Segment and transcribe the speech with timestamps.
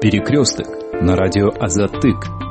[0.00, 0.66] Перекресток
[1.00, 2.45] на радио Азатык.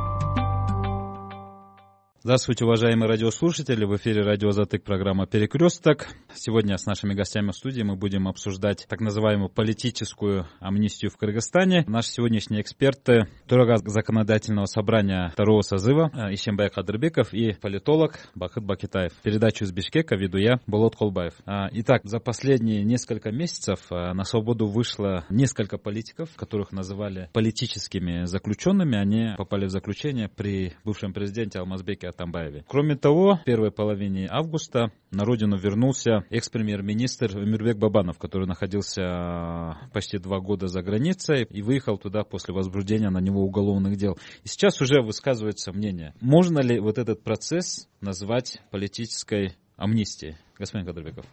[2.26, 3.86] Здравствуйте, уважаемые радиослушатели.
[3.86, 6.08] В эфире радио «Затык» программа «Перекресток».
[6.34, 11.84] Сегодня с нашими гостями в студии мы будем обсуждать так называемую политическую амнистию в Кыргызстане.
[11.86, 19.14] Наши сегодняшние эксперты– Турага законодательного собрания второго созыва Ишембай Кадырбеков и политолог Бахыт Бакитаев.
[19.22, 21.36] Передачу из Бишкека веду я, Болот Колбаев.
[21.46, 28.26] А, итак, за последние несколько месяцев а, на свободу вышло несколько политиков, которых называли политическими
[28.26, 28.98] заключенными.
[28.98, 32.64] Они попали в заключение при бывшем президенте Алмазбеке Атамбаеве.
[32.68, 40.18] Кроме того, в первой половине августа на родину вернулся экс-премьер-министр Мирбек Бабанов, который находился почти
[40.18, 44.18] два года за границей и выехал туда после возбуждения на него уголовных дел.
[44.44, 50.38] И сейчас уже высказывается мнение, можно ли вот этот процесс назвать политической амнистией?
[50.58, 51.26] Господин Кадырбеков.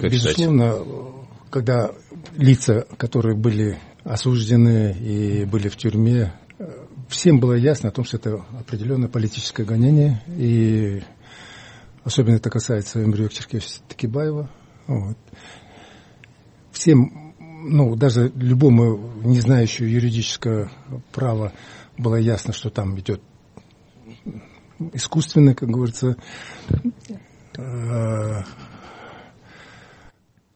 [0.00, 1.90] Безусловно, когда
[2.36, 6.32] лица, которые были осуждены и были в тюрьме,
[7.08, 11.02] всем было ясно о том, что это определенное политическое гонение, и
[12.02, 13.28] особенно это касается Эмбрио
[13.88, 14.50] Такибаева.
[14.86, 15.18] Вот.
[16.72, 20.70] Всем, ну, даже любому не знающему юридического
[21.12, 21.52] права
[21.96, 23.22] было ясно, что там идет
[24.92, 26.16] искусственно, как говорится,
[27.56, 28.42] э,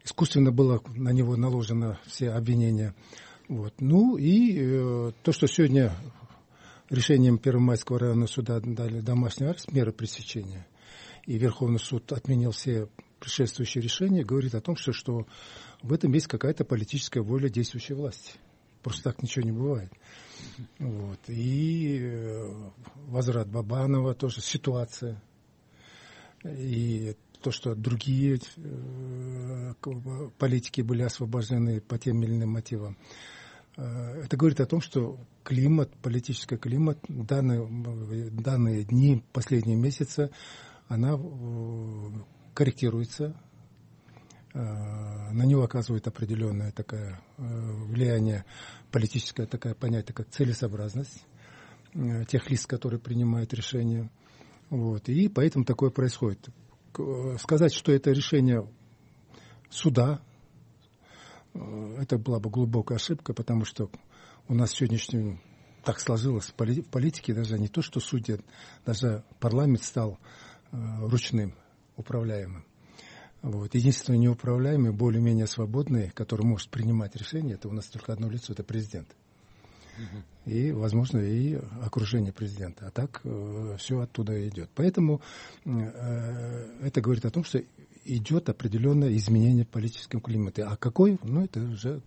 [0.04, 2.94] искусственно было на него наложено все обвинения.
[3.48, 3.74] Вот.
[3.78, 5.92] Ну и э, то, что сегодня
[6.90, 10.66] решением Первомайского районного суда дали домашний арест, меры пресечения,
[11.26, 12.88] и Верховный суд отменил все
[13.20, 15.26] предшествующие решения, говорит о том, что, что
[15.82, 18.32] в этом есть какая-то политическая воля действующей власти.
[18.82, 19.92] Просто так ничего не бывает.
[20.78, 21.18] Вот.
[21.26, 22.70] И э,
[23.08, 25.20] возврат Бабанова, тоже ситуация.
[26.44, 29.74] И то, что другие э,
[30.38, 32.96] политики были освобождены по тем или иным мотивам.
[33.78, 37.66] Э, это говорит о том, что климат, политический климат, данные,
[38.32, 40.30] данные дни, последние месяцы,
[40.88, 42.10] она э,
[42.54, 43.40] корректируется,
[44.52, 48.44] э, на него оказывает определенное такое влияние,
[48.90, 51.24] политическое такое понятие, как целесообразность
[52.28, 54.10] тех лиц, которые принимают решения.
[54.68, 55.08] Вот.
[55.08, 56.48] И поэтому такое происходит.
[57.38, 58.68] Сказать, что это решение
[59.70, 60.20] суда,
[61.54, 63.90] это была бы глубокая ошибка, потому что
[64.48, 65.40] у нас сегодняшнем
[65.84, 68.38] так сложилось в политике, даже не то, что судья,
[68.84, 70.18] даже парламент стал
[70.70, 70.76] э,
[71.06, 71.54] ручным,
[71.96, 72.64] управляемым.
[73.42, 73.74] Вот.
[73.74, 78.64] Единственное неуправляемый, более-менее свободный, который может принимать решения, это у нас только одно лицо, это
[78.64, 79.08] президент.
[80.44, 82.86] И, возможно, и окружение президента.
[82.86, 84.70] А так э, все оттуда идет.
[84.74, 85.20] Поэтому
[85.64, 87.60] э, это говорит о том, что
[88.08, 90.64] идет определенное изменение в политическом климате.
[90.64, 91.18] А какой?
[91.22, 92.00] Ну, это уже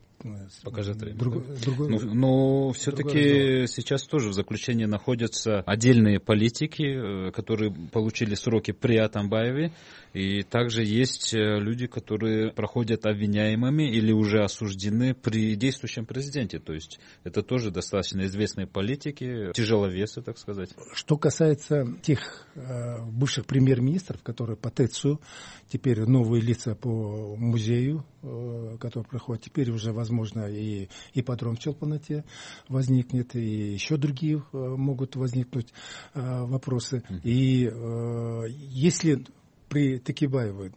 [0.64, 1.18] Покажет время.
[1.18, 1.54] Друг, да?
[1.62, 8.72] другой, но, но все-таки сейчас тоже в заключении находятся отдельные политики, э, которые получили сроки
[8.72, 9.72] при Атамбаеве.
[10.14, 16.59] И также есть э, люди, которые проходят обвиняемыми или уже осуждены при действующем президенте.
[16.59, 20.72] То есть это тоже достаточно известные политики, тяжеловесы, так сказать.
[20.94, 25.22] Что касается тех э, бывших премьер-министров, которые по ТЭЦу,
[25.70, 30.11] теперь новые лица по музею, э, которые проходят, теперь уже, возможно,
[30.50, 32.24] и ипподром в Челпанате
[32.68, 35.74] возникнет, и еще другие э, могут возникнуть
[36.14, 37.04] э, вопросы.
[37.24, 39.26] И э, если
[39.70, 40.74] при Такибаеве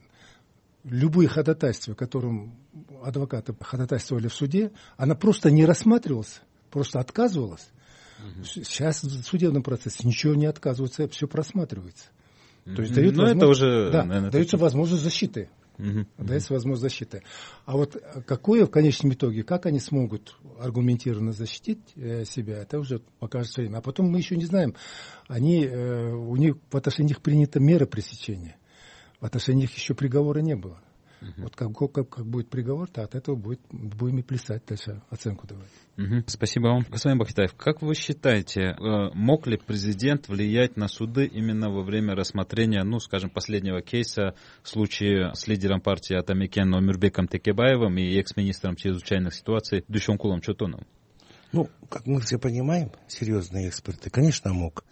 [0.85, 2.55] любые ходатайства, которым
[3.03, 7.69] адвокаты ходатайствовали в суде, она просто не рассматривалась, просто отказывалась.
[8.19, 8.45] Угу.
[8.45, 12.07] Сейчас в судебном процессе ничего не отказывается, все просматривается.
[12.65, 14.63] То есть дают Но это уже, да, наверное, дается такие...
[14.63, 15.51] возможность защиты.
[15.79, 17.23] Угу, дается возможность защиты.
[17.65, 23.01] А вот какое в конечном итоге, как они смогут аргументированно защитить э, себя, это уже
[23.19, 23.79] покажет время.
[23.79, 24.75] А потом мы еще не знаем,
[25.27, 28.57] они, э, у них в отношении них принята мера пресечения.
[29.21, 30.81] В отношении них еще приговора не было.
[31.25, 31.43] Угу.
[31.43, 35.47] Вот как, как, как будет приговор, то от этого будет, будем и плясать дальше, оценку
[35.47, 35.71] давать.
[35.97, 36.25] Угу.
[36.27, 36.85] Спасибо вам.
[36.89, 38.75] Господин Бахитаев, как вы считаете, э,
[39.15, 44.69] мог ли президент влиять на суды именно во время рассмотрения, ну, скажем, последнего кейса в
[44.69, 50.87] случае с лидером партии Атамикен Номербеком Текебаевым и экс-министром чрезвычайных ситуаций Душонкулом Чотоновым?
[51.53, 54.85] Ну, как мы все понимаем, серьезные эксперты, конечно, мог.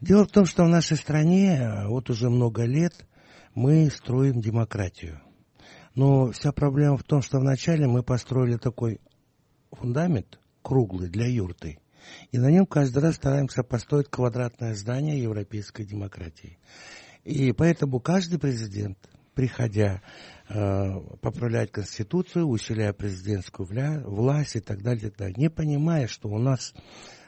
[0.00, 2.94] Дело в том, что в нашей стране э, вот уже много лет
[3.54, 5.20] мы строим демократию.
[5.98, 9.00] Но вся проблема в том, что вначале мы построили такой
[9.72, 11.80] фундамент круглый для юрты.
[12.30, 16.56] И на нем каждый раз стараемся построить квадратное здание европейской демократии.
[17.24, 18.96] И поэтому каждый президент,
[19.34, 20.00] приходя,
[20.48, 23.68] э, поправлять Конституцию, усиляя президентскую
[24.04, 25.34] власть и так далее, и так далее.
[25.36, 26.74] Не понимая, что у нас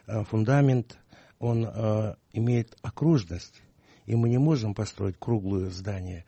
[0.07, 0.97] э, фундамент,
[1.41, 3.63] он э, имеет окружность,
[4.07, 6.25] и мы не можем построить круглое здание,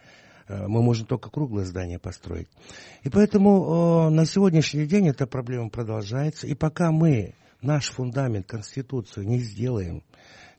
[0.68, 2.48] мы можем только круглое здание построить.
[3.02, 6.46] И поэтому э, на сегодняшний день эта проблема продолжается.
[6.46, 10.02] И пока мы наш фундамент, Конституцию не сделаем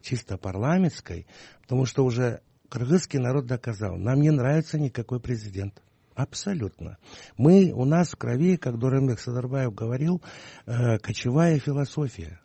[0.02, 1.28] чисто парламентской,
[1.62, 5.82] потому что уже кыргызский народ доказал, нам не нравится никакой президент.
[6.16, 6.98] Абсолютно.
[7.38, 10.22] Мы, у нас в крови, как Дурамбек Садарбаев говорил,
[10.66, 12.40] э, кочевая философия.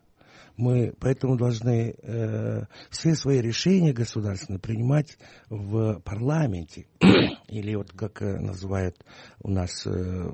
[0.56, 5.18] Мы поэтому должны э, все свои решения государственные принимать
[5.48, 6.86] в парламенте.
[7.48, 9.04] Или вот как э, называют
[9.42, 10.32] у нас э,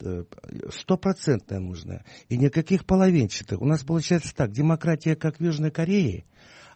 [0.00, 0.24] э,
[0.70, 2.02] стопроцентная нужна.
[2.28, 3.60] И никаких половинчатых.
[3.60, 6.24] У нас получается так, демократия как в Южной Корее,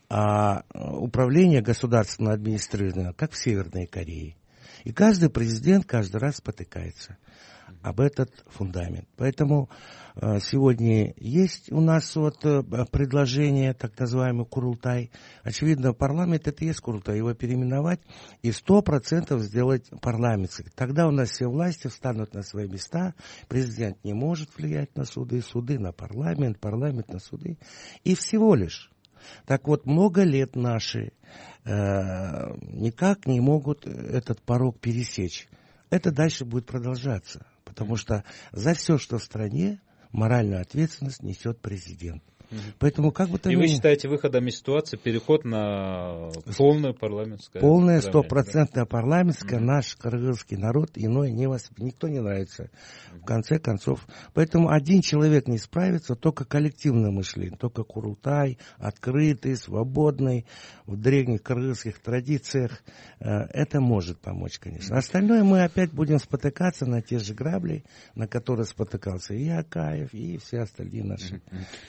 [0.08, 4.36] а управление государственного администрирования как в Северной Корее.
[4.84, 7.16] И каждый президент каждый раз спотыкается
[7.82, 9.08] об этот фундамент.
[9.16, 9.68] Поэтому
[10.16, 15.10] э, сегодня есть у нас вот э, предложение, так называемый Курултай.
[15.42, 18.00] Очевидно, парламент это и есть Курултай, его переименовать
[18.42, 20.66] и сто процентов сделать парламентским.
[20.74, 23.14] Тогда у нас все власти встанут на свои места,
[23.48, 27.58] президент не может влиять на суды, суды на парламент, парламент на суды.
[28.04, 28.92] И всего лишь
[29.46, 31.12] так вот, много лет наши
[31.64, 31.70] э,
[32.62, 35.48] никак не могут этот порог пересечь.
[35.90, 37.46] Это дальше будет продолжаться.
[37.72, 38.22] Потому что
[38.52, 39.80] за все, что в стране,
[40.12, 42.22] моральную ответственность несет президент.
[42.78, 47.60] Поэтому как бы то И вы считаете выходом из ситуации переход на полное парламентское?
[47.60, 52.70] Полное, стопроцентное парламентское, mm наш кыргызский народ иной не вас, никто не нравится.
[53.12, 54.06] В конце концов.
[54.34, 60.46] Поэтому один человек не справится, только коллективное мышление, только Курултай, открытый, свободный,
[60.86, 62.82] в древних кыргызских традициях.
[63.20, 64.96] Э, это может помочь, конечно.
[64.96, 67.84] Остальное мы опять будем спотыкаться на те же грабли,
[68.14, 71.40] на которые спотыкался и Акаев, и все остальные наши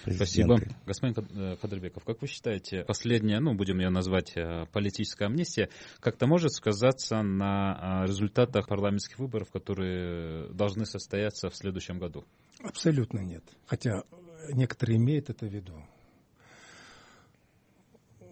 [0.04, 0.16] президенты.
[0.16, 0.53] Спасибо.
[0.58, 0.80] Спасибо.
[0.86, 5.70] Господин э, Кадрбеков, как вы считаете, последняя, ну, будем ее назвать э, политическая амнистия,
[6.00, 12.26] как-то может сказаться на э, результатах парламентских выборов, которые должны состояться в следующем году?
[12.62, 13.44] Абсолютно нет.
[13.66, 14.04] Хотя
[14.50, 15.84] некоторые имеют это в виду.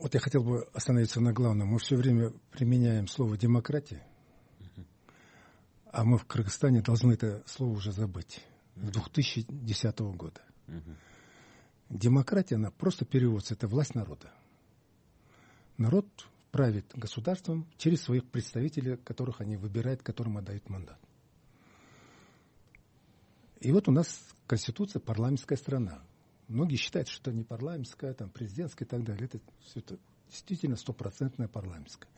[0.02, 1.70] Вот я хотел бы остановиться на главном.
[1.70, 4.04] Мы все время применяем слово «демократия»,
[5.92, 8.42] а мы в Кыргызстане должны это слово уже забыть.
[8.76, 10.42] С 2010 года.
[11.92, 14.32] Демократия, она просто переводится, это власть народа.
[15.78, 16.08] Народ
[16.52, 20.98] правит государством через своих представителей, которых они выбирают, которым отдают мандат.
[23.60, 26.02] И вот у нас Конституция парламентская страна.
[26.48, 29.26] Многие считают, что это не парламентская, там, президентская и так далее.
[29.26, 30.00] Это все это
[30.30, 32.10] действительно стопроцентная парламентская.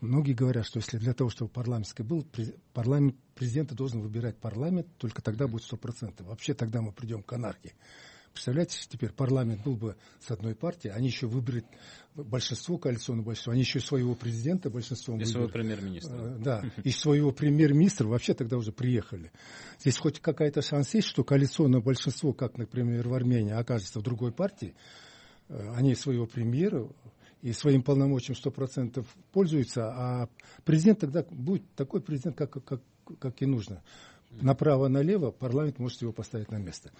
[0.00, 2.26] Многие говорят, что если для того, чтобы парламентская был,
[2.72, 6.26] парламент, президента должен выбирать парламент, только тогда будет сто процентов.
[6.26, 7.74] Вообще тогда мы придем к анархии.
[8.34, 11.64] Представляете, теперь парламент был бы с одной партии, они еще выберут
[12.16, 16.16] большинство, коалиционное большинство, они еще своего президента большинством И своего премьер-министра.
[16.16, 19.30] Э, да, и своего премьер-министра вообще тогда уже приехали.
[19.78, 24.32] Здесь хоть какая-то шанс есть, что коалиционное большинство, как, например, в Армении, окажется в другой
[24.32, 24.74] партии,
[25.48, 26.88] э, они своего премьера
[27.40, 30.28] и своим полномочиям 100% пользуются, а
[30.64, 32.80] президент тогда будет такой президент, как, как,
[33.20, 33.80] как и нужно.
[34.40, 36.90] Направо-налево парламент может его поставить на место.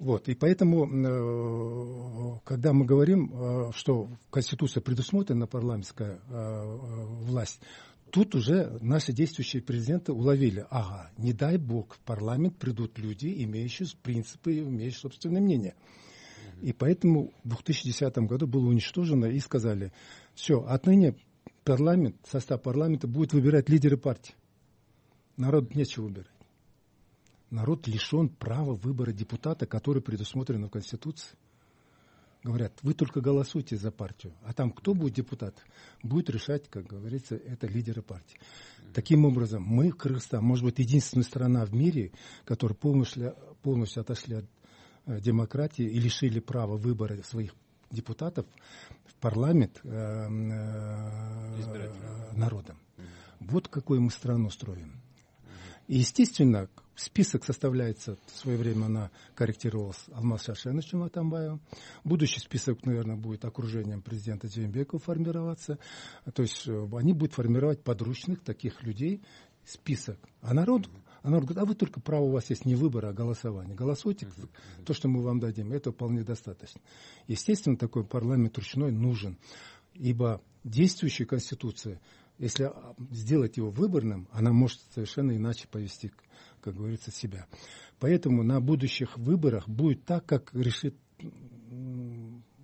[0.00, 6.76] Вот, и поэтому, э, когда мы говорим, э, что в Конституции предусмотрена парламентская э,
[7.24, 7.60] власть,
[8.10, 13.86] тут уже наши действующие президенты уловили, ага, не дай бог, в парламент придут люди, имеющие
[14.02, 15.74] принципы, имеющие собственное мнение.
[16.62, 19.92] И поэтому в 2010 году было уничтожено и сказали,
[20.34, 21.14] все, отныне
[21.62, 24.34] парламент, состав парламента будет выбирать лидеры партии.
[25.36, 26.39] Народ нечего выбирать
[27.50, 31.36] народ лишен права выбора депутата, который предусмотрен в Конституции.
[32.42, 35.54] Говорят, вы только голосуйте за партию, а там кто будет депутат,
[36.02, 38.38] будет решать, как говорится, это лидеры партии.
[38.94, 42.12] Таким образом, мы, Кыргызстан, может быть, единственная страна в мире,
[42.46, 44.46] которая полностью, полностью отошли от
[45.04, 47.54] э, демократии и лишили права выбора своих
[47.90, 48.46] депутатов
[49.04, 50.28] в парламент э, э,
[52.34, 52.78] народом.
[53.38, 54.94] Вот какую мы страну строим.
[55.88, 56.68] И, естественно,
[57.00, 61.60] список составляется, в свое время она корректировалась Алмаз Шашеновичем Атамбаевым.
[62.04, 65.78] Будущий список, наверное, будет окружением президента Джеймбекова формироваться.
[66.34, 69.22] То есть э, они будут формировать подручных таких людей,
[69.64, 70.18] список.
[70.42, 70.88] А народ,
[71.22, 73.74] а народ говорит, а вы только право у вас есть не выбора, а голосование.
[73.74, 74.28] Голосуйте,
[74.84, 76.80] то, что мы вам дадим, это вполне достаточно.
[77.26, 79.38] Естественно, такой парламент ручной нужен,
[79.94, 82.00] ибо действующая Конституция
[82.40, 82.72] если
[83.10, 86.10] сделать его выборным, она может совершенно иначе повести,
[86.62, 87.46] как говорится, себя.
[87.98, 90.96] Поэтому на будущих выборах будет так, как решит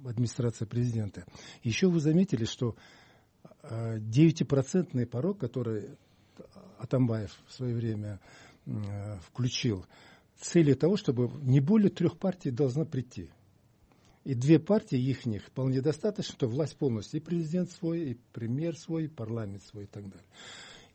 [0.03, 1.27] администрация президента.
[1.63, 2.75] Еще вы заметили, что
[3.63, 5.91] 9% а, порог, который
[6.79, 8.19] Атамбаев в свое время
[8.67, 9.85] а, включил,
[10.41, 13.31] цели того, чтобы не более трех партий должно прийти.
[14.27, 19.05] И две партии их вполне достаточно, что власть полностью, и президент свой, и премьер свой,
[19.05, 20.27] и парламент свой и так далее.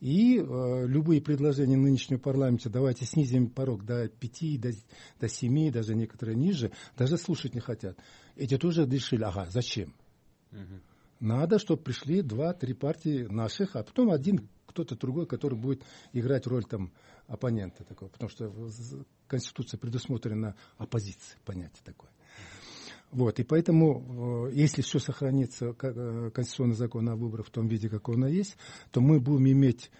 [0.00, 4.72] И э, любые предложения нынешнего парламента, давайте снизим порог до 5, до,
[5.18, 7.96] до 7, даже некоторые ниже, даже слушать не хотят.
[8.36, 9.94] Эти тоже решили, ага, зачем?
[10.50, 10.80] Угу.
[11.20, 16.64] Надо, чтобы пришли два-три партии наших, а потом один кто-то другой, который будет играть роль
[16.64, 16.92] там
[17.28, 22.10] оппонента такого, потому что в Конституции предусмотрена оппозиция, понятие такое.
[23.12, 27.90] Вот, и поэтому, э, если все сохранится, э, конституционный закон о выборах в том виде,
[27.90, 28.56] как он есть,
[28.90, 29.90] то мы будем иметь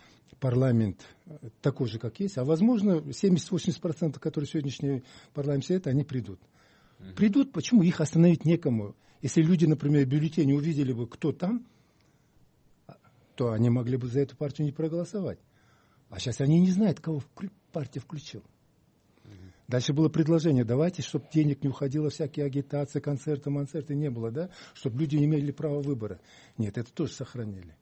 [0.41, 5.05] парламент э, такой же, как есть, а возможно 70-80%, которые сегодняшний
[5.35, 6.41] парламент сидят, они придут.
[7.15, 7.83] Придут, почему?
[7.83, 8.97] Их остановить некому.
[9.21, 11.67] Если люди, например, в бюллетене увидели бы, кто там,
[13.35, 15.39] то они могли бы за эту партию не проголосовать.
[16.09, 17.23] А сейчас они не знают, кого
[17.73, 18.45] партия включила.
[19.73, 24.51] Дальше было предложение, давайте, чтобы денег не уходило, всякие агитации, концерты, концерты не было, да,
[24.75, 26.21] чтобы люди не имели права выбора.
[26.59, 27.75] Нет, это тоже сохранили.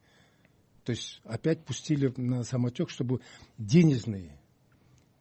[0.84, 3.22] То есть опять пустили на самотек, чтобы
[3.58, 4.39] денежные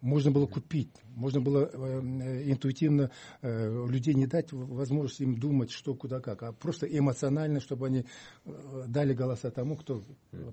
[0.01, 5.93] можно было купить, можно было э, интуитивно э, людей не дать возможность им думать, что,
[5.93, 8.05] куда, как, а просто эмоционально, чтобы они
[8.45, 10.03] э, дали голоса тому, кто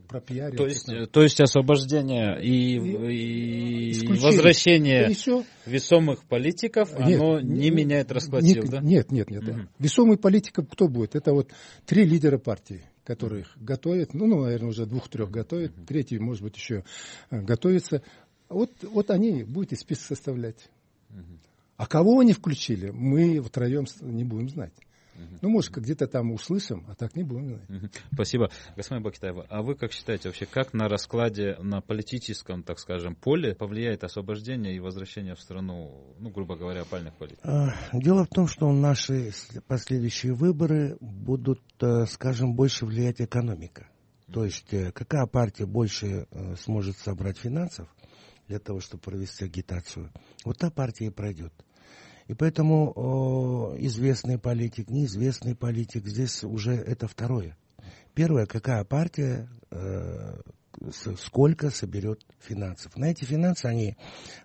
[0.09, 0.57] пропиарил.
[0.57, 7.61] То есть, то есть освобождение и, и, и возвращение и весомых политиков, нет, оно не,
[7.61, 8.81] не меняет расклад сил, да?
[8.81, 9.43] Нет, нет, нет.
[9.43, 9.53] Угу.
[9.53, 9.69] Да.
[9.79, 11.15] Весомый политиков кто будет?
[11.15, 11.51] Это вот
[11.85, 16.85] три лидера партии которых готовят, ну, ну наверное, уже двух-трех готовят, третий, может быть, еще
[17.31, 18.03] готовится.
[18.49, 20.69] Вот, вот они будете список составлять.
[21.77, 24.73] А кого они включили, мы втроем не будем знать.
[25.43, 27.93] Ну, может, где-то там услышим, а так не будем знать.
[28.13, 28.51] Спасибо.
[28.77, 33.55] Господин Бакитаева, а вы как считаете вообще, как на раскладе, на политическом, так скажем, поле
[33.55, 37.45] повлияет освобождение и возвращение в страну, ну, грубо говоря, опальных политиков?
[37.45, 39.33] А, дело в том, что наши
[39.67, 43.89] последующие выборы будут, э, скажем, больше влиять экономика.
[44.33, 47.89] То есть, э, какая партия больше э, сможет собрать финансов,
[48.49, 50.11] для того, чтобы провести агитацию,
[50.45, 51.53] вот та партия и пройдет.
[52.29, 57.57] И поэтому о, известный политик, неизвестный политик, здесь уже это второе.
[58.15, 60.41] Первое, какая партия, э,
[61.19, 62.97] сколько соберет финансов.
[62.97, 63.97] На эти финансы они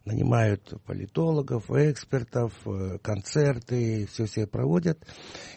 [0.05, 5.05] нанимают политологов, экспертов, э, концерты, все-все проводят,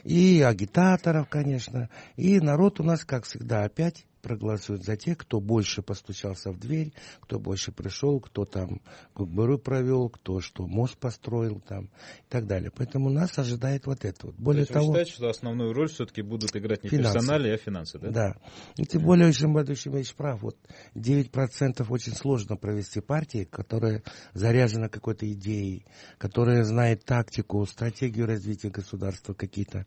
[0.02, 1.90] и агитаторов, конечно.
[2.16, 6.92] И народ у нас, как всегда, опять проголосуют за тех, кто больше постучался в дверь,
[7.20, 8.80] кто больше пришел, кто там
[9.12, 12.72] Кукбыру провел, кто что мост построил там и так далее.
[12.74, 14.36] Поэтому нас ожидает вот это вот.
[14.36, 17.12] Более То есть того, вы считаете, что основную роль все-таки будут играть не финансы.
[17.12, 18.10] персонали, а финансы, да?
[18.10, 18.36] Да.
[18.76, 20.56] И тем более, Бадович имеешь прав, вот
[20.94, 24.02] 9% очень сложно провести партии, которая
[24.32, 25.84] заряжена какой-то идеей,
[26.18, 29.86] которая знает тактику, стратегию развития государства какие-то.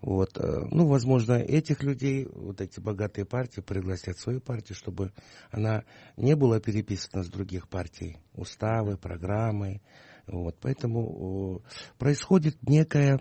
[0.00, 0.36] Вот.
[0.36, 5.12] Э, ну, возможно, этих людей, вот эти богатые партии, пригласят свою партию, чтобы
[5.52, 5.84] она
[6.16, 8.18] не была переписана с других партий.
[8.34, 9.80] Уставы, программы.
[10.26, 10.56] Вот.
[10.60, 11.62] Поэтому
[11.96, 13.20] происходит некая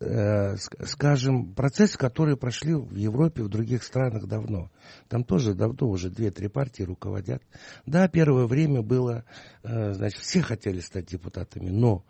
[0.00, 4.68] э, скажем, процесс, который прошли в Европе, в других странах давно.
[5.08, 7.40] Там тоже давно уже две-три партии руководят.
[7.86, 9.24] Да, первое время было,
[9.62, 12.04] э, значит, все хотели стать депутатами, но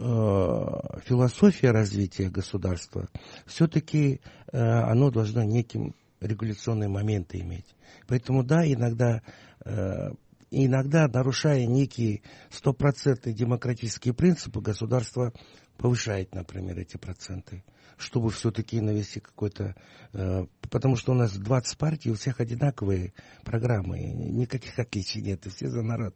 [0.00, 3.08] философия развития государства,
[3.44, 7.66] все-таки э, оно должно неким регуляционные моменты иметь.
[8.06, 9.22] Поэтому да, иногда,
[9.64, 10.10] э,
[10.50, 15.32] иногда нарушая некие стопроцентные демократические принципы, государство
[15.80, 17.64] повышает, например, эти проценты,
[17.96, 19.74] чтобы все-таки навести какой-то...
[20.12, 25.70] Э, потому что у нас 20 партий, у всех одинаковые программы, никаких отличий нет, все
[25.70, 26.14] за народ,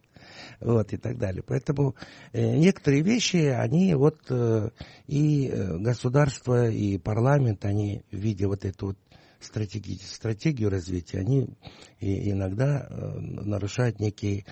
[0.59, 1.41] вот, и так далее.
[1.41, 1.95] Поэтому
[2.31, 4.69] э, некоторые вещи, они вот э,
[5.07, 8.97] и государство, и парламент, они, видя вот эту вот
[9.39, 11.49] стратегию, стратегию развития, они
[11.99, 14.45] и иногда нарушают некие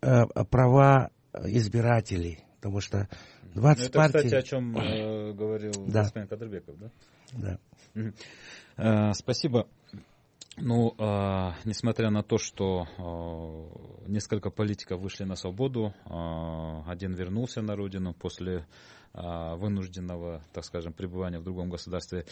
[0.00, 1.10] права
[1.44, 3.08] избирателей, потому что
[3.54, 4.18] 20 ну, это, партий...
[4.18, 6.02] кстати, о чем э, говорил да.
[6.02, 6.90] господин Кадырбеков, да?
[7.32, 8.12] Да.
[8.76, 9.66] Э, спасибо.
[10.58, 17.62] Ну, э, несмотря на то, что э, несколько политиков вышли на свободу, э, один вернулся
[17.62, 18.66] на родину после
[19.12, 22.26] вынужденного, так скажем, пребывания в другом государстве.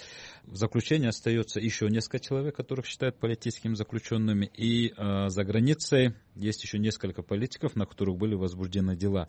[0.44, 6.62] В заключении остается еще несколько человек, которых считают политическими заключенными, и а, за границей есть
[6.62, 9.28] еще несколько политиков, на которых были возбуждены дела.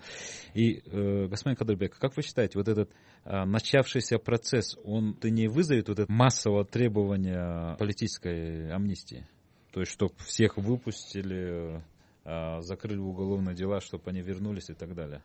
[0.54, 2.92] И, э, господин Кадрбек, как вы считаете, вот этот
[3.26, 9.28] а, начавшийся процесс, он не вызовет вот это массового требования политической амнистии?
[9.72, 11.84] То есть, чтобы всех выпустили,
[12.26, 15.24] а, закрыли уголовные дела, чтобы они вернулись и так далее?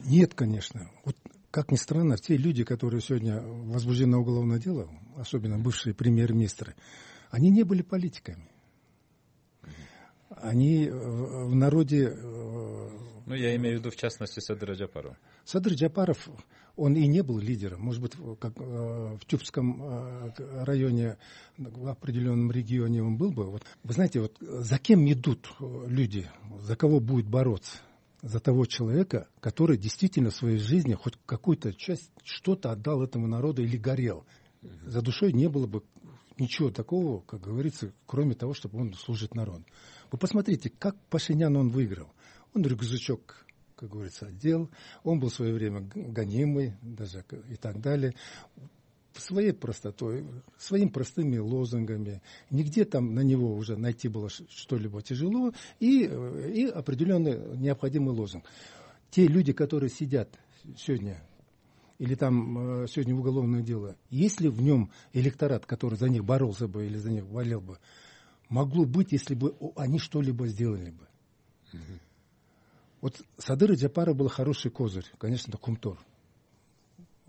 [0.00, 0.90] Нет, конечно.
[1.04, 1.16] Вот
[1.50, 6.74] как ни странно, те люди, которые сегодня возбуждены уголовное дело, особенно бывшие премьер-министры,
[7.30, 8.48] они не были политиками.
[10.30, 12.12] Они в народе...
[12.14, 12.90] Э,
[13.26, 15.16] ну, я имею в виду, в частности, Садыр Джапаров.
[15.44, 16.28] Садыр Джапаров,
[16.76, 17.82] он и не был лидером.
[17.82, 21.18] Может быть, как э, в Тюбском э, районе,
[21.58, 23.50] в определенном регионе он был бы.
[23.50, 26.28] Вот, вы знаете, вот за кем идут люди,
[26.60, 27.78] за кого будет бороться?
[28.22, 33.62] За того человека, который действительно в своей жизни хоть какую-то часть, что-то отдал этому народу
[33.62, 34.26] или горел.
[34.84, 35.82] За душой не было бы
[36.38, 39.64] ничего такого, как говорится, кроме того, чтобы он служит народу.
[40.10, 42.12] Вы посмотрите, как Пашинян он выиграл.
[42.54, 43.46] Он рюкзачок,
[43.76, 44.70] как говорится, отдел.
[45.04, 48.14] Он был в свое время гонимый, даже и так далее.
[49.14, 50.24] Своей простотой,
[50.56, 52.22] своими простыми лозунгами.
[52.50, 55.52] Нигде там на него уже найти было что-либо тяжело.
[55.80, 58.44] И, и определенный необходимый лозунг.
[59.10, 60.38] Те люди, которые сидят
[60.76, 61.20] сегодня
[62.00, 66.66] или там э, сегодня уголовное дело, есть ли в нем электорат, который за них боролся
[66.66, 67.78] бы или за них болел бы,
[68.48, 71.06] могло быть, если бы они что-либо сделали бы.
[71.74, 71.98] Угу.
[73.02, 75.98] Вот Садыр Джапара был хороший козырь, конечно, Кумтор.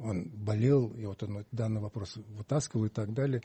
[0.04, 3.42] Он болел, и вот он данный вопрос вытаскивал и так далее.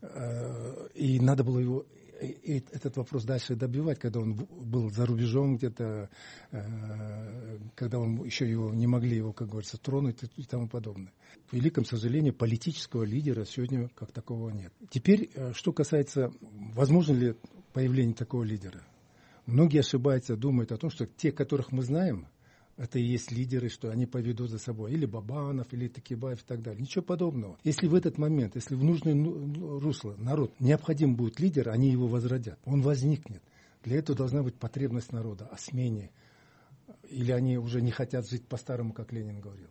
[0.00, 1.86] Э, и надо было его
[2.20, 6.10] этот вопрос дальше добивать, когда он был за рубежом где-то,
[6.50, 11.12] э, когда он еще его не могли его, как говорится, тронуть и тому подобное.
[11.48, 14.72] К великому сожалению, политического лидера сегодня как такого нет.
[14.90, 16.30] Теперь, э, что касается,
[16.74, 17.36] возможно ли
[17.72, 18.82] появление такого лидера.
[19.46, 22.26] Многие ошибаются, думают о том, что те, которых мы знаем,
[22.80, 24.92] это и есть лидеры, что они поведут за собой.
[24.92, 26.80] Или Бабанов, или Такибаев и так далее.
[26.80, 27.58] Ничего подобного.
[27.62, 31.90] Если в этот момент, если в нужное ну, ну, русло народ необходим будет лидер, они
[31.90, 32.58] его возродят.
[32.64, 33.42] Он возникнет.
[33.82, 36.10] Для этого должна быть потребность народа о смене.
[37.10, 39.68] Или они уже не хотят жить по-старому, как Ленин говорил.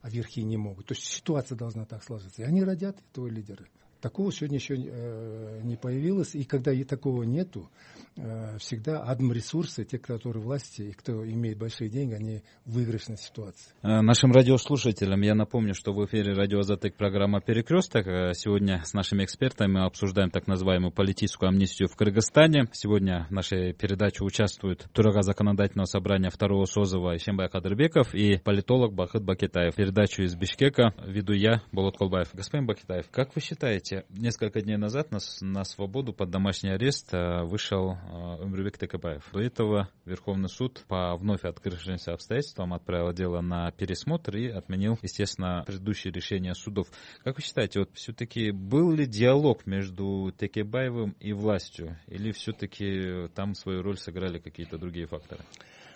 [0.00, 0.86] А верхи не могут.
[0.86, 2.42] То есть ситуация должна так сложиться.
[2.42, 3.64] И они родят этого лидера.
[4.04, 7.70] Такого сегодня еще э, не появилось, и когда и такого нету,
[8.16, 13.72] э, всегда адм-ресурсы, те, которые власти и кто имеет большие деньги, они в выигрышной ситуации.
[13.80, 18.04] Э, нашим радиослушателям я напомню, что в эфире радио «Затык» программа «Перекресток».
[18.34, 22.68] Сегодня с нашими экспертами мы обсуждаем так называемую политическую амнистию в Кыргызстане.
[22.72, 29.24] Сегодня в нашей передаче участвуют Турага законодательного собрания второго созыва Ишембай Кадырбеков и политолог Бахыт
[29.24, 29.74] Бакетаев.
[29.74, 32.28] Передачу из Бишкека веду я, Болот Колбаев.
[32.34, 37.12] Господин Бакетаев, как вы считаете, кстати, несколько дней назад на, на свободу под домашний арест
[37.12, 39.24] э, вышел э, Умрубек Текабаев.
[39.32, 45.64] До этого Верховный суд по вновь открывшимся обстоятельствам отправил дело на пересмотр и отменил, естественно,
[45.66, 46.88] предыдущие решения судов.
[47.22, 51.98] Как вы считаете, вот все-таки был ли диалог между Текебаевым и властью?
[52.08, 55.42] Или все-таки там свою роль сыграли какие-то другие факторы?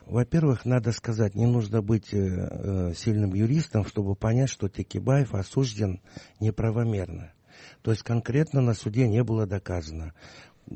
[0.07, 6.01] Во-первых, надо сказать, не нужно быть э, э сильным юристом, чтобы понять, что Текибаев осужден
[6.41, 7.33] неправомерно.
[7.83, 10.15] То есть конкретно на суде не было доказано,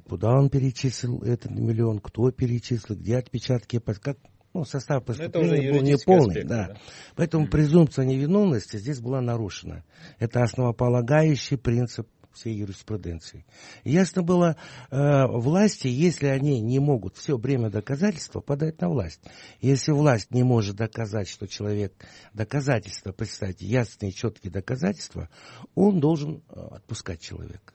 [0.08, 4.18] куда он перечислил этот миллион, кто перечислил, где отпечатки, как
[4.54, 6.42] ну, состав преступления был неполный.
[6.42, 6.66] Аспект, да.
[6.68, 6.76] Да.
[7.16, 7.50] Поэтому mm-hmm.
[7.50, 9.82] презумпция невиновности здесь была нарушена.
[10.18, 13.44] Это основополагающий принцип всей юриспруденции.
[13.84, 14.56] ясно было
[14.90, 19.20] э, власти, если они не могут все время доказательства подать на власть.
[19.60, 21.94] Если власть не может доказать, что человек
[22.32, 25.28] доказательства, представьте, ясные, четкие доказательства,
[25.74, 27.72] он должен э, отпускать человека.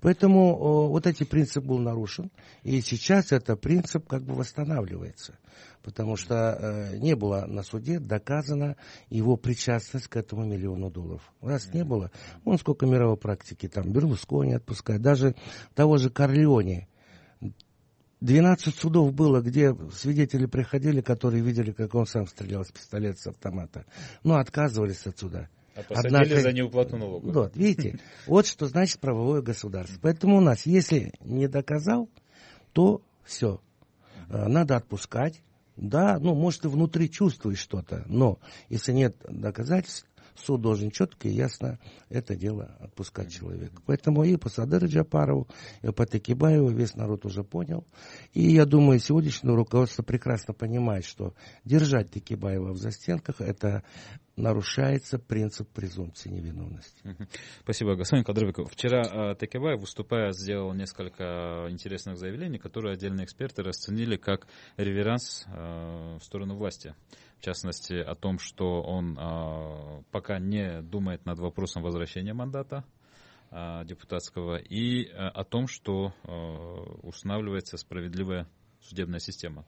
[0.00, 2.30] Поэтому э, вот этот принцип был нарушен,
[2.62, 5.38] и сейчас этот принцип как бы восстанавливается,
[5.82, 8.76] потому что э, не было на суде доказана
[9.10, 11.22] его причастность к этому миллиону долларов.
[11.40, 12.10] Раз не было,
[12.44, 15.34] он сколько мировой практики, там Берлускони отпускает, даже
[15.74, 16.88] того же Корлеоне,
[18.20, 23.26] 12 судов было, где свидетели приходили, которые видели, как он сам стрелял с пистолета, с
[23.28, 23.86] автомата.
[24.24, 25.48] Но отказывались отсюда.
[25.78, 27.32] А посадили Однако, за неуплату налогов.
[27.32, 29.96] Вот, видите, вот что значит правовое государство.
[30.02, 32.08] Поэтому у нас, если не доказал,
[32.72, 33.60] то все.
[34.28, 35.40] Э, надо отпускать.
[35.76, 41.32] Да, ну, может, и внутри чувствуешь что-то, но если нет доказательств, суд должен четко и
[41.32, 43.80] ясно это дело отпускать человека.
[43.86, 45.46] Поэтому и по Садыру Джапарову,
[45.82, 47.86] и по Такибаеву весь народ уже понял.
[48.32, 53.84] И я думаю, сегодняшнее руководство прекрасно понимает, что держать Такибаева в застенках это
[54.38, 57.16] нарушается принцип презумпции невиновности.
[57.62, 58.70] Спасибо, господин Кадровиков.
[58.70, 64.46] Вчера Текебаев, выступая, сделал несколько интересных заявлений, которые отдельные эксперты расценили как
[64.76, 66.94] реверанс в сторону власти.
[67.38, 72.84] В частности, о том, что он пока не думает над вопросом возвращения мандата
[73.50, 76.12] депутатского и о том, что
[77.02, 78.46] устанавливается справедливая
[78.80, 79.64] судебная система.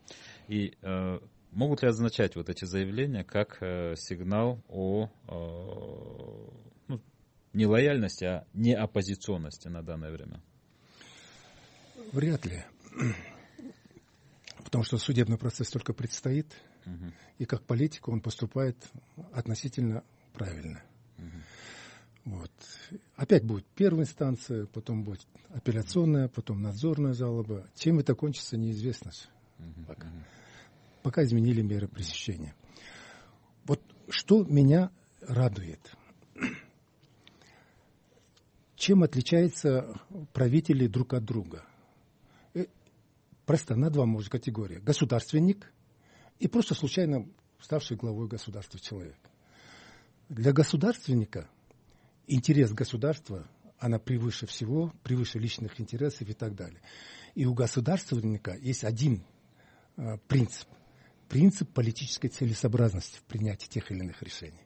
[0.48, 0.76] И
[1.52, 6.50] Могут ли означать вот эти заявления как э, сигнал о э,
[6.86, 7.00] ну,
[7.52, 10.40] не лояльности, а не оппозиционности на данное время?
[12.12, 12.62] Вряд ли.
[14.64, 16.46] Потому что судебный процесс только предстоит,
[16.86, 17.12] угу.
[17.38, 18.76] и как политик он поступает
[19.32, 20.80] относительно правильно.
[21.18, 22.36] Угу.
[22.36, 22.52] Вот.
[23.16, 27.66] Опять будет первая инстанция, потом будет апелляционная, потом надзорная жалоба.
[27.74, 29.10] Чем это кончится, неизвестно
[29.58, 29.86] угу.
[29.88, 30.06] пока.
[30.06, 30.14] Угу
[31.02, 32.54] пока изменили меры пресечения.
[33.66, 35.80] Вот что меня радует.
[38.76, 39.92] Чем отличаются
[40.32, 41.64] правители друг от друга?
[42.54, 42.64] Э,
[43.44, 44.80] просто на два может категория.
[44.80, 45.70] Государственник
[46.38, 47.28] и просто случайно
[47.60, 49.18] ставший главой государства человек.
[50.30, 51.48] Для государственника
[52.26, 53.46] интерес государства,
[53.78, 56.80] она превыше всего, превыше личных интересов и так далее.
[57.34, 59.24] И у государственника есть один
[59.96, 60.68] э, принцип
[61.30, 64.60] принцип политической целесообразности в принятии тех или иных решений.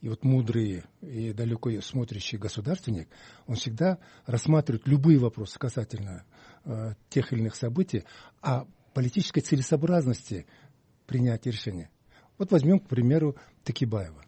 [0.00, 3.08] И вот мудрый и далеко смотрящий государственник,
[3.48, 6.24] он всегда рассматривает любые вопросы касательно
[6.64, 8.04] э, тех или иных событий,
[8.40, 10.46] а политической целесообразности
[11.06, 11.90] принятия решения.
[12.38, 14.24] Вот возьмем, к примеру, Такибаева.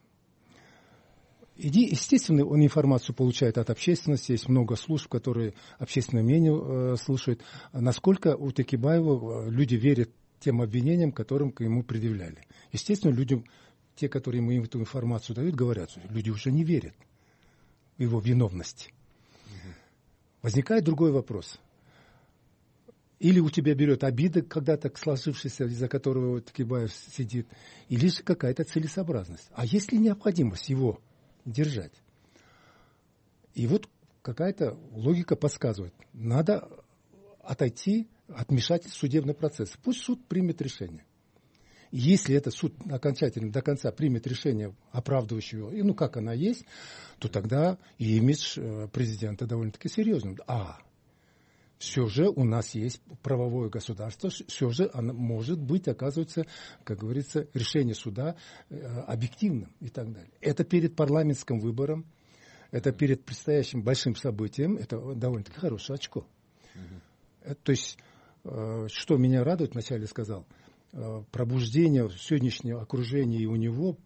[1.54, 7.42] Иди, естественно, он информацию получает от общественности, есть много служб, которые общественное мнение э, слушают.
[7.72, 12.38] Насколько у Такибаева э, люди верят тем обвинениям, которым к ему предъявляли.
[12.72, 13.44] Естественно, людям,
[13.94, 16.94] те, которые ему эту информацию дают, говорят, что люди уже не верят
[17.98, 18.92] в его виновность.
[19.46, 19.74] Угу.
[20.42, 21.60] Возникает другой вопрос.
[23.18, 26.50] Или у тебя берет обида когда-то сложившаяся, из-за которого вот
[27.16, 27.46] сидит,
[27.90, 29.46] или же какая-то целесообразность.
[29.52, 30.98] А есть ли необходимость его
[31.44, 31.92] держать?
[33.54, 33.90] И вот
[34.22, 35.92] какая-то логика подсказывает.
[36.14, 36.66] Надо
[37.42, 39.72] отойти от вмешательства в судебный процесс.
[39.82, 41.04] Пусть суд примет решение.
[41.92, 46.64] Если этот суд окончательно до конца примет решение, оправдывающее его, и ну как она есть,
[47.18, 50.36] то тогда имидж э, президента довольно-таки серьезный.
[50.46, 50.78] А
[51.78, 56.46] все же у нас есть правовое государство, все же оно может быть, оказывается,
[56.84, 58.36] как говорится, решение суда
[58.68, 58.76] э,
[59.08, 60.30] объективным и так далее.
[60.40, 62.06] Это перед парламентским выбором,
[62.70, 66.26] это перед предстоящим большим событием, это довольно-таки хорошее очко.
[66.74, 67.54] Угу.
[67.64, 67.98] То есть
[68.42, 70.46] что меня радует, вначале сказал,
[70.92, 73.96] э, пробуждение в сегодняшнем окружении у него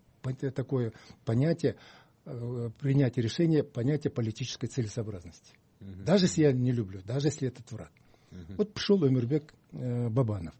[0.54, 0.92] такое
[1.24, 1.76] понятие,
[2.24, 5.54] э, принятие решения, понятие политической целесообразности.
[5.80, 6.04] Угу.
[6.04, 7.92] Даже если я не люблю, даже если этот враг.
[8.32, 8.54] Угу.
[8.56, 10.54] Вот пришел Эмирбек Бабанов.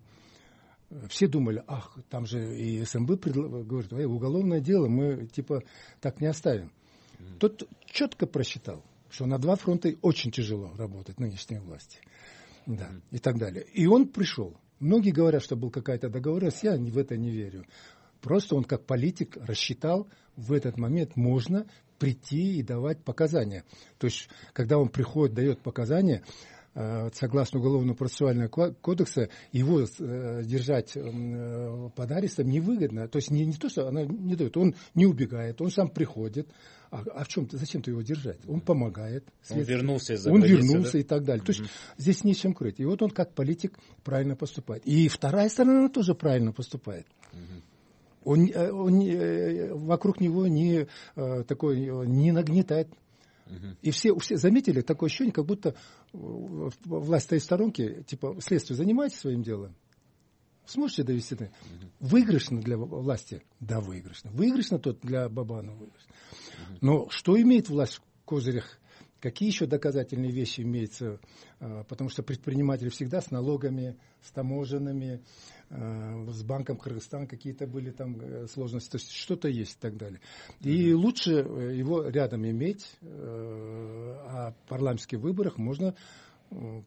[1.08, 3.64] Все думали, ах, там же и СМБ предл...
[3.64, 5.64] говорит, уголовное дело мы типа
[6.00, 6.70] так не оставим.
[7.18, 7.38] Угу.
[7.40, 11.98] Тот четко просчитал, что на два фронта очень тяжело работать нынешней власти
[12.66, 13.64] да, и так далее.
[13.72, 14.57] И он пришел.
[14.81, 17.64] Многие говорят, что был какая-то договоренность, я в это не верю.
[18.20, 21.66] Просто он как политик рассчитал, в этот момент можно
[21.98, 23.64] прийти и давать показания.
[23.98, 26.22] То есть, когда он приходит, дает показания,
[26.74, 33.06] согласно Уголовного процессуального кодекса, его э, держать э, под арестом невыгодно.
[33.08, 36.48] То есть не, не то, что она не дает, он не убегает, он сам приходит,
[36.90, 38.38] а, а в чем ты, зачем ты его держать?
[38.48, 39.24] Он помогает.
[39.50, 40.98] Он вернулся из-за Он границы, вернулся да?
[40.98, 41.42] и так далее.
[41.42, 41.46] Mm-hmm.
[41.46, 42.78] То есть здесь нечем крыть.
[42.78, 44.87] И вот он как политик правильно поступает.
[44.87, 47.06] И вторая сторона тоже правильно поступает.
[47.32, 47.62] Mm-hmm.
[48.24, 52.88] Он, э, он, э, вокруг него не, э, такой, не нагнетает
[53.83, 55.74] И все, все заметили такое ощущение, как будто
[56.12, 59.74] власть стоит в сторонке, типа, следствие, занимайтесь своим делом.
[60.66, 61.35] Сможете довести?
[61.35, 61.50] Угу.
[62.00, 63.42] Выигрышно для власти?
[63.61, 64.30] Да, выигрышно.
[64.30, 66.14] Выигрышно тот для Бабанова выигрышно.
[66.80, 68.78] Но что имеет власть в козырях?
[69.20, 71.20] Какие еще доказательные вещи имеются?
[71.59, 75.22] А, потому что предприниматели всегда с налогами, с таможенными,
[75.70, 78.90] с банком Кыргызстан какие-то были там э, сложности.
[78.90, 80.20] То есть что-то есть и так далее.
[80.61, 81.05] И угу.
[81.05, 83.07] лучше э, его рядом иметь, э,
[84.27, 85.94] а в парламентских выборах можно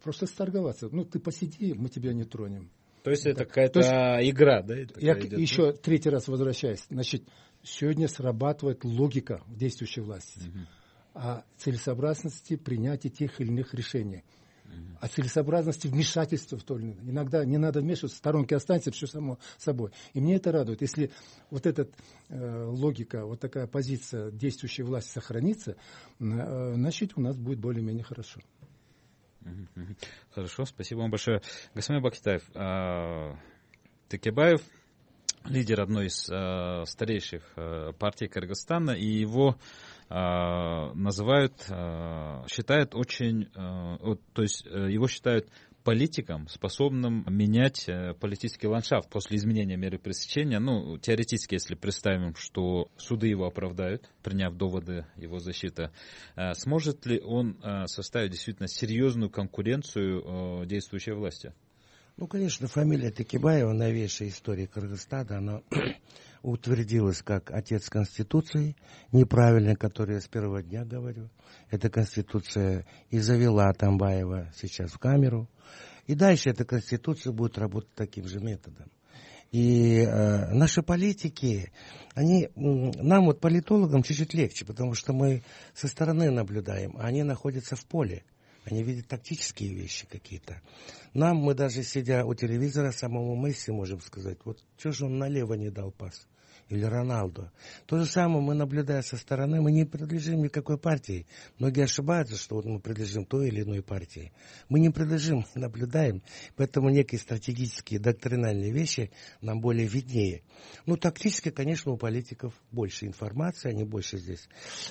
[0.03, 0.87] просто сторговаться.
[0.91, 2.69] Ну, ты посиди, мы тебя не тронем.
[3.03, 3.79] То есть это какая-то
[4.21, 4.75] игра, да?
[4.97, 5.77] Я идет, еще да?
[5.77, 6.85] третий раз возвращаюсь.
[6.89, 7.23] Значит,
[7.63, 10.59] сегодня срабатывает логика действующей власти угу.
[11.13, 14.23] о целесообразности принятия тех или иных решений.
[14.99, 17.11] О целесообразности вмешательства в то или иное.
[17.11, 19.91] Иногда не надо вмешиваться, в сторонке останется все само собой.
[20.13, 20.81] И мне это радует.
[20.81, 21.11] Если
[21.49, 21.87] вот эта
[22.29, 25.75] э, логика, вот такая позиция действующей власти сохранится,
[26.19, 28.41] э, значит, у нас будет более-менее хорошо.
[30.31, 31.41] Хорошо, спасибо вам большое.
[31.73, 33.35] Господин Бакитаев, э,
[34.09, 34.61] Текебаев,
[35.45, 39.57] лидер одной из э, старейших э, партий Кыргызстана, и его
[40.09, 45.49] называют, а, считают очень, а, то есть э, его считают
[45.83, 50.59] политиком, способным менять э, политический ландшафт после изменения меры пресечения.
[50.59, 55.91] Ну, теоретически, если представим, что суды его оправдают, приняв доводы его защиты,
[56.53, 61.53] сможет ли он составить действительно серьезную конкуренцию действующей власти?
[62.17, 65.61] Ну, конечно, фамилия Текибаева, новейшая история Кыргызстана, она
[66.41, 68.75] утвердилась как отец Конституции,
[69.11, 71.29] неправильно, который я с первого дня говорю.
[71.69, 75.49] Эта Конституция и завела Тамбаева сейчас в камеру.
[76.05, 78.89] И дальше эта Конституция будет работать таким же методом.
[79.51, 81.71] И э, наши политики,
[82.15, 87.75] они, нам вот политологам чуть-чуть легче, потому что мы со стороны наблюдаем, а они находятся
[87.75, 88.23] в поле.
[88.69, 90.61] Они видят тактические вещи какие-то.
[91.13, 95.53] Нам, мы даже сидя у телевизора, самому Месси можем сказать, вот что же он налево
[95.53, 96.27] не дал пас
[96.69, 97.51] или Роналду.
[97.85, 101.27] То же самое мы, наблюдая со стороны, мы не принадлежим никакой партии.
[101.59, 104.33] Многие ошибаются, что вот мы принадлежим той или иной партии.
[104.69, 106.21] Мы не принадлежим, наблюдаем,
[106.55, 110.43] поэтому некие стратегические, доктринальные вещи нам более виднее.
[110.85, 114.47] Ну, тактически, конечно, у политиков больше информации, они больше здесь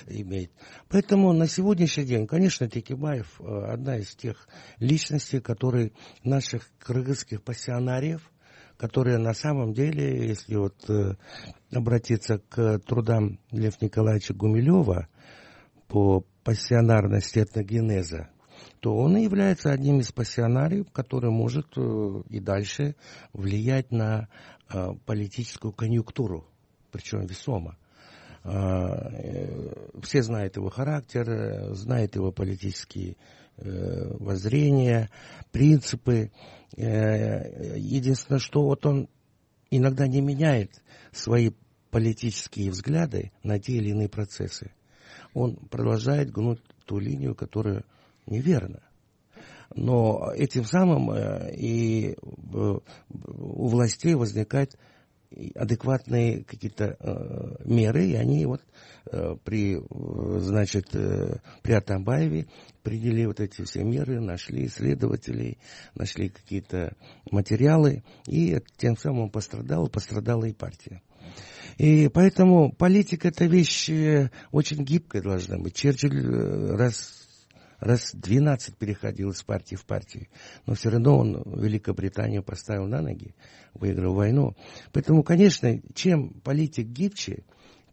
[0.07, 0.51] имеют.
[0.89, 4.47] Поэтому на сегодняшний день, конечно, Текимаев э, одна из тех
[4.79, 5.91] личностей, которые
[6.23, 8.31] наших кыргызских пассионариев–
[8.77, 11.15] которые на самом деле, если вот э,
[11.71, 15.07] обратиться к трудам Лев Николаевича Гумилева
[15.87, 18.29] по пассионарности этногенеза,
[18.79, 22.95] то он и является одним из пассионариев, который может э, и дальше
[23.33, 24.29] влиять на
[24.71, 26.47] э, политическую конъюнктуру,
[26.91, 27.77] причем весомо.
[30.03, 33.17] Все знают его характер, знают его политические
[33.57, 35.09] воззрения,
[35.51, 36.31] принципы.
[36.75, 39.09] Э, единственное, что вот он
[39.71, 41.51] иногда не меняет свои
[41.89, 44.71] политические взгляды на те или иные процессы.
[45.33, 47.83] Он продолжает гнуть ту линию, которая
[48.25, 48.81] неверна.
[49.75, 54.77] Но этим самым э, и у властей возникает
[55.55, 58.61] адекватные какие-то э, меры, и они вот
[59.11, 59.77] э, при,
[60.39, 62.47] значит, э, при Атамбаеве
[62.83, 65.57] приняли вот эти все меры, нашли исследователей,
[65.95, 66.95] нашли какие-то
[67.29, 71.01] материалы, и тем самым пострадала, пострадала и партия.
[71.77, 75.75] И поэтому политика это вещь э, очень гибкая должна быть.
[75.75, 77.26] Черчилль э, раз
[77.79, 80.27] раз 12 переходил из партии в партию,
[80.65, 83.35] но все равно он Великобританию поставил на ноги,
[83.73, 84.55] выиграл войну.
[84.91, 87.43] Поэтому, конечно, чем политик гибче,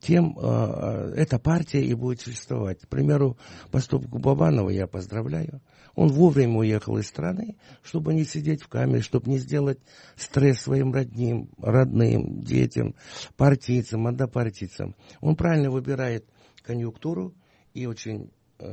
[0.00, 2.80] тем э, эта партия и будет существовать.
[2.82, 3.38] К примеру,
[3.70, 5.62] поступку Бабанова я поздравляю.
[5.94, 9.78] Он вовремя уехал из страны, чтобы не сидеть в камере, чтобы не сделать
[10.16, 12.94] стресс своим родним, родным, детям,
[13.36, 14.94] партийцам, однопартийцам.
[15.20, 16.26] Он правильно выбирает
[16.62, 17.34] конъюнктуру
[17.72, 18.30] и очень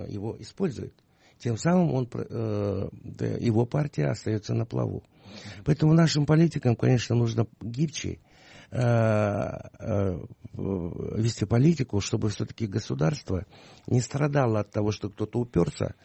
[0.07, 0.93] его использует.
[1.39, 2.89] Тем самым он, э,
[3.39, 5.03] его партия остается на плаву.
[5.65, 8.19] Поэтому нашим политикам, конечно, нужно гибче
[8.69, 9.49] э,
[10.53, 13.45] вести политику, чтобы все-таки государство
[13.87, 15.95] не страдало от того, что кто-то уперся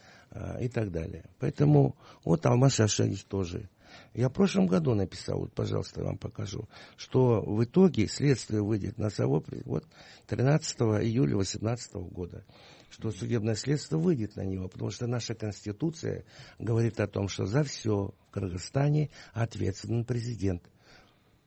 [0.61, 1.25] и так далее.
[1.39, 3.69] Поэтому вот Алмаз Шашевич тоже.
[4.15, 8.99] Я в прошлом году написал, вот, пожалуйста, я вам покажу, что в итоге следствие выйдет
[8.99, 9.85] на совок вот
[10.27, 12.45] 13 июля 2018 года
[12.91, 16.25] что судебное следствие выйдет на него, потому что наша Конституция
[16.59, 20.63] говорит о том, что за все в Кыргызстане ответственен президент.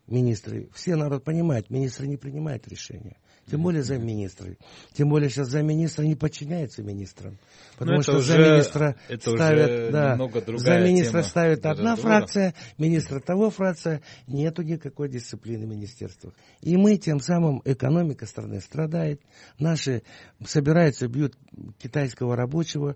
[0.08, 3.18] Министры, все народ понимает, министры не принимают решения.
[3.50, 4.58] Тем более замминистры.
[4.94, 7.38] Тем более сейчас замминистра не подчиняется министрам.
[7.78, 10.18] Потому Но что замминистра ставят, да,
[10.58, 16.34] замминистра ставит одна фракция, министра того фракция, нету никакой дисциплины в министерствах.
[16.62, 19.22] И мы тем самым, экономика страны страдает,
[19.58, 20.04] наши
[20.46, 21.36] собираются, бьют
[21.80, 22.96] китайского рабочего,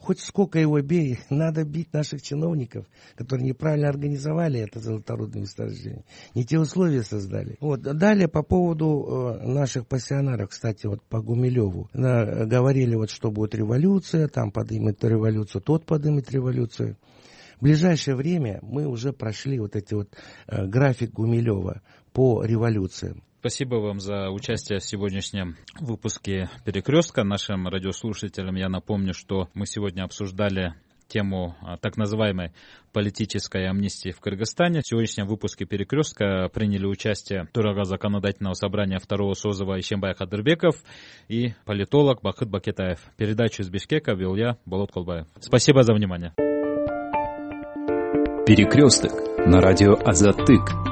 [0.00, 6.44] хоть сколько его бей, надо бить наших чиновников, которые неправильно организовали это золоторудное месторождение, не
[6.44, 7.56] те условия создали.
[7.60, 7.82] Вот.
[7.82, 13.54] Далее по поводу э, наших пассионаров, кстати, вот по Гумилеву, э, говорили, вот, что будет
[13.54, 16.96] революция, там поднимет революцию, тот поднимет революцию.
[17.58, 20.08] В ближайшее время мы уже прошли вот эти вот
[20.48, 23.22] э, график Гумилева по революциям.
[23.42, 27.24] Спасибо вам за участие в сегодняшнем выпуске «Перекрестка».
[27.24, 30.74] Нашим радиослушателям я напомню, что мы сегодня обсуждали
[31.08, 32.52] тему а, так называемой
[32.92, 34.82] политической амнистии в Кыргызстане.
[34.82, 40.76] В сегодняшнем выпуске «Перекрестка» приняли участие Турага законодательного собрания второго созыва Ищенбай Хадырбеков
[41.26, 43.00] и политолог Бахыт Бакетаев.
[43.16, 45.26] Передачу из Бишкека вел я, Болот Колбаев.
[45.40, 46.32] Спасибо за внимание.
[48.46, 50.91] Перекресток на радио Азатык.